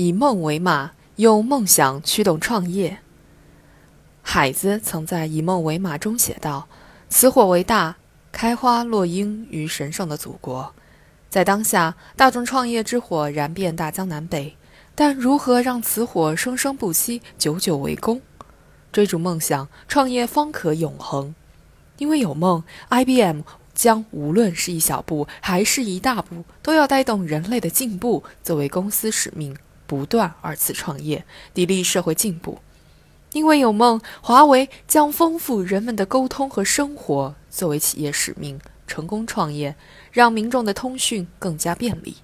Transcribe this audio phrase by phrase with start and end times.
[0.00, 3.00] 以梦为马，用梦想驱动创业。
[4.22, 6.68] 海子曾在《以梦为马》中写道
[7.10, 7.96] ：“此火为大，
[8.32, 10.74] 开花落英于神圣的祖国。”
[11.28, 14.56] 在当下，大众创业之火燃遍大江南北，
[14.94, 18.22] 但如何让此火生生不息、久久为功？
[18.90, 21.34] 追逐梦想，创业方可永恒。
[21.98, 23.42] 因为有梦，IBM
[23.74, 29.54] 将无论是一小步还是一大步，都要带动人类的进步作为公司使命，
[29.90, 32.60] 不断二次创业，砥砺社会进步。
[33.32, 39.74] 因为有梦，华为将丰富人们的沟通和生活作为企业使命，成功创业，
[40.12, 42.18] 让民众的通讯更加便利。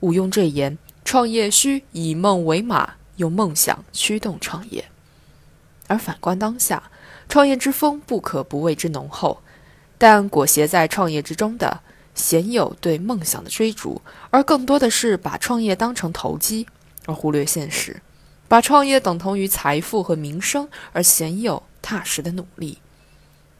[0.00, 4.86] 毋庸赘言，创业需以梦为马，用梦想驱动创业。
[5.86, 6.90] 而反观当下，
[7.28, 9.42] 创业之风不可不谓之浓厚，
[9.98, 11.80] 但裹挟在创业之中的，
[12.14, 16.66] 鲜有对梦想的追逐，而更多的是把创业当成投机，
[17.06, 18.02] 而忽略现实，
[18.48, 22.78] 把创业等同于财富和名声，而鲜有踏实的努力，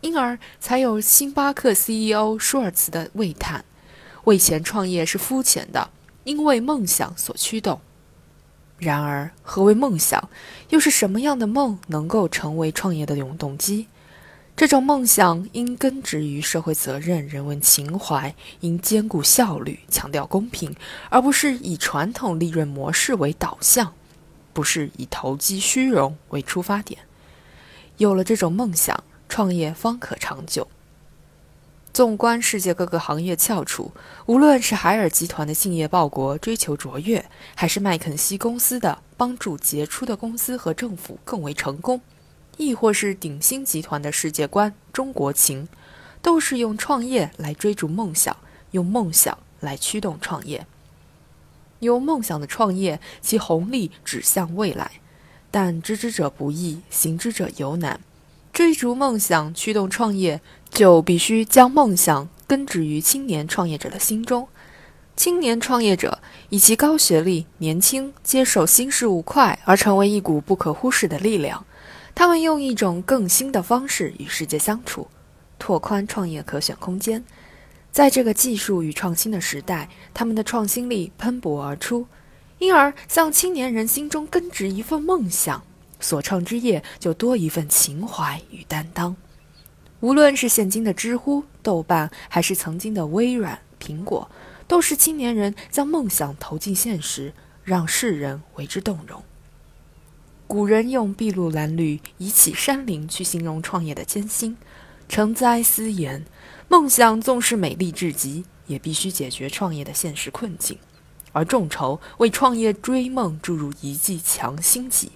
[0.00, 3.64] 因而才有星巴克 CEO 舒尔茨的喟叹
[4.24, 5.90] ：“为钱创业是肤浅的，
[6.24, 7.80] 因为梦想所驱动。”
[8.78, 10.30] 然而，何为梦想？
[10.70, 13.88] 又是什么样的梦能够成为创业的永动机？
[14.60, 20.76] 这种梦想应根植于社会责任、人文情怀，应兼顾效率、强调公平，
[21.08, 23.94] 而不是以传统利润模式为导向，
[24.52, 27.00] 不是以投机虚荣为出发点。
[27.96, 30.68] 有了这种梦想，创业方可长久。
[31.94, 33.90] 纵观世界各个行业翘楚，
[34.26, 37.24] 无论是海尔集团的敬业报国、追求卓越，
[37.54, 42.02] 还是麦肯锡公司的帮助杰出的公司和政府更为成功，
[42.60, 45.66] 亦或是鼎新集团的世界观中国情，
[46.20, 48.36] 都是用创业来追逐梦想，
[48.72, 50.66] 用梦想来驱动创业。
[51.78, 55.00] 有梦想的创业，其红利指向未来，
[55.50, 57.98] 但知之者不易，行之者尤难。
[58.52, 60.40] 追逐梦想，驱动创业。
[60.70, 64.46] 就必须将梦想根植于青年创业者的心中。
[65.16, 71.66] 青年创业者以其高学历、年轻、接受新事物快而成为一股不可忽视的力量。
[72.14, 75.08] 他们用一种更新的方式与世界相处，
[75.58, 77.24] 拓宽创业可选空间。
[77.90, 82.06] 在这个技术与创新的时代，他们的创新力喷薄而出，
[82.58, 85.62] 因而向青年人心中根植一份梦想，
[85.98, 89.16] 所创之业就多一份情怀与担当。
[90.00, 94.30] 无论是现今的知乎、豆瓣，还是曾经的微软、苹果，
[94.68, 97.32] 都是青年人将梦想投进现实，
[97.64, 99.22] 让世人为之动容。
[100.50, 104.56] 古人用“筚路蓝缕，以启山林”去形容创业的艰辛。
[105.08, 106.26] 诚哉思言，
[106.66, 110.76] 梦想纵是美丽至极，也必须解决创业的现实困境。
[111.30, 115.12] 而众筹为创业追梦注入一剂强心剂。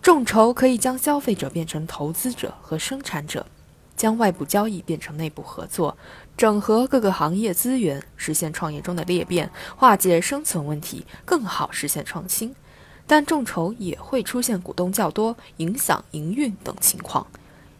[0.00, 3.44] 众筹可以将消费者变成投资者和生产者。
[3.94, 5.98] 将外部交易变成内部合作，
[6.34, 12.54] 整合各个行业资源，实现创业中的裂变，化解生存问题，更好实现创新。
[13.06, 17.26] 但众筹也会出现股东较多、影响营运等情况，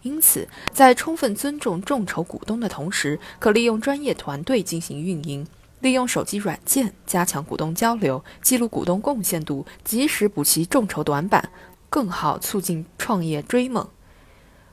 [0.02, 5.46] 因此在充分尊重众筹股东的同时，可利用专业团队进行运营，
[5.80, 11.50] 利用手机软件加强股东交流，记录股东贡献度，及时补齐众筹短板，
[11.88, 13.88] 更好促进创业追梦。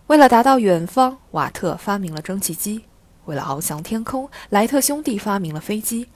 [0.07, 2.81] 为了达到远方，瓦特发明了蒸汽机；
[3.25, 6.09] 为了翱翔天空，莱特兄弟发明了飞机。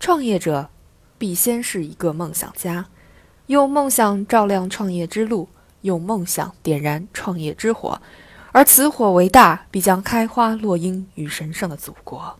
[0.00, 0.70] 创业者
[1.18, 2.86] 必先是一个梦想家，
[3.46, 5.48] 用梦想照亮创业之路，
[5.82, 8.00] 用梦想点燃创业之火，
[8.50, 12.36] 而此火为大，必将开花落英于神圣的祖国。